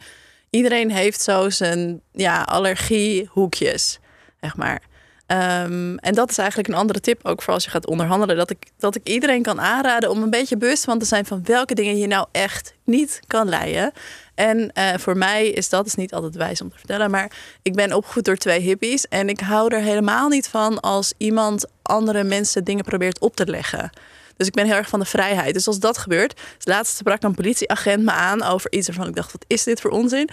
iedereen 0.50 0.90
heeft 0.90 1.22
zo 1.22 1.50
zijn 1.50 2.00
ja, 2.12 2.42
allergiehoekjes, 2.42 3.98
zeg 4.40 4.56
maar. 4.56 4.82
Ehm, 5.26 5.96
en 5.96 6.14
dat 6.14 6.30
is 6.30 6.38
eigenlijk 6.38 6.68
een 6.68 6.74
andere 6.74 7.00
tip 7.00 7.20
ook 7.22 7.42
voor 7.42 7.54
als 7.54 7.64
je 7.64 7.70
gaat 7.70 7.86
onderhandelen. 7.86 8.36
Dat 8.36 8.50
ik, 8.50 8.66
dat 8.78 8.94
ik 8.94 9.08
iedereen 9.08 9.42
kan 9.42 9.60
aanraden 9.60 10.10
om 10.10 10.22
een 10.22 10.30
beetje 10.30 10.56
bewust 10.56 10.84
van 10.84 10.98
te 10.98 11.04
zijn 11.04 11.26
van 11.26 11.40
welke 11.44 11.74
dingen 11.74 11.98
je 11.98 12.06
nou 12.06 12.26
echt 12.32 12.74
niet 12.84 13.20
kan 13.26 13.48
leiden. 13.48 13.92
En 14.34 14.72
eh, 14.72 14.98
voor 14.98 15.16
mij 15.16 15.48
is 15.48 15.68
dat 15.68 15.86
is 15.86 15.94
niet 15.94 16.14
altijd 16.14 16.34
wijs 16.34 16.60
om 16.60 16.70
te 16.70 16.78
vertellen. 16.78 17.10
Maar 17.10 17.32
ik 17.62 17.74
ben 17.74 17.92
opgevoed 17.92 18.24
door 18.24 18.36
twee 18.36 18.60
hippies. 18.60 19.08
En 19.08 19.28
ik 19.28 19.40
hou 19.40 19.74
er 19.74 19.80
helemaal 19.80 20.28
niet 20.28 20.48
van 20.48 20.80
als 20.80 21.12
iemand 21.16 21.66
andere 21.82 22.24
mensen 22.24 22.64
dingen 22.64 22.84
probeert 22.84 23.20
op 23.20 23.36
te 23.36 23.46
leggen. 23.46 23.90
Dus 24.36 24.48
ik 24.48 24.54
ben 24.54 24.66
heel 24.66 24.74
erg 24.74 24.88
van 24.88 25.00
de 25.00 25.06
vrijheid. 25.06 25.54
Dus 25.54 25.66
als 25.66 25.78
dat 25.78 25.98
gebeurt. 25.98 26.40
Dus 26.56 26.64
laatst 26.64 26.96
sprak 26.96 27.22
een 27.22 27.34
politieagent 27.34 28.04
me 28.04 28.10
aan 28.10 28.42
over 28.42 28.72
iets 28.72 28.86
waarvan 28.86 29.08
ik 29.08 29.14
dacht: 29.14 29.32
wat 29.32 29.44
is 29.46 29.64
dit 29.64 29.80
voor 29.80 29.90
onzin? 29.90 30.28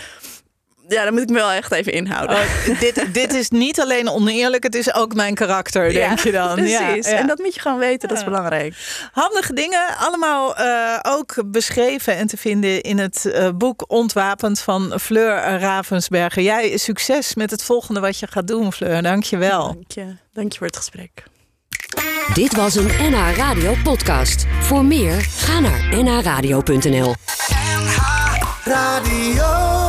Ja, 0.88 1.04
dan 1.04 1.14
moet 1.14 1.22
ik 1.22 1.30
me 1.30 1.34
wel 1.36 1.52
echt 1.52 1.72
even 1.72 1.92
inhouden. 1.94 2.36
Oh, 2.36 2.80
dit, 2.80 3.06
dit 3.14 3.34
is 3.34 3.50
niet 3.50 3.82
alleen 3.82 4.10
oneerlijk, 4.10 4.64
het 4.64 4.76
is 4.76 4.94
ook 4.94 5.14
mijn 5.14 5.34
karakter, 5.36 5.94
denk 5.94 6.20
je 6.20 6.32
dan. 6.32 6.54
Precies. 6.56 6.78
Ja, 6.78 6.96
ja. 6.96 7.18
En 7.18 7.28
dat 7.28 7.38
moet 7.38 7.54
je 7.54 7.60
gewoon 7.60 7.78
weten, 7.80 8.08
dat 8.08 8.18
is 8.18 8.24
Ja. 8.24 8.30
belangrijk. 8.30 8.76
Handige 9.12 9.54
dingen, 9.54 9.98
allemaal 10.00 10.56
eh, 10.56 11.00
ook 11.02 11.44
beschreven 11.46 12.16
en 12.16 12.28
te 12.28 12.38
vinden 12.38 12.82
in 12.82 12.98
het 12.98 13.26
eh, 13.26 13.50
boek 13.56 13.84
Ontwapend 13.88 14.60
van 14.60 15.00
Fleur 15.00 15.60
Ravensberger. 15.60 16.42
Jij 16.44 16.78
succes 16.78 17.36
met 17.36 17.52
het 17.52 17.64
volgende 17.64 18.00
wat 18.00 18.20
je 18.20 18.28
gaat 18.28 18.48
doen, 18.48 18.74
Fleur. 18.74 19.02
Dank 19.02 19.24
je 19.24 19.38
wel. 19.38 19.66
Dank 19.68 19.92
je. 19.92 20.16
Dank 20.34 20.52
je 20.52 20.58
voor 20.58 20.68
het 20.68 20.78
gesprek. 20.78 21.24
Dit 22.34 22.56
was 22.56 22.76
een 22.76 22.88
NH 23.00 23.36
Radio 23.38 23.76
podcast. 23.84 24.46
Voor 24.60 24.86
meer, 24.86 25.22
ga 25.22 25.60
naar 25.60 26.04
nhradio.nl. 26.04 27.16
Radio. 28.64 29.87